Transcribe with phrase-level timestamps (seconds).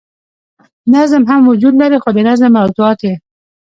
[0.93, 3.13] نظم هم وجود لري خو د نظم موضوعات ئې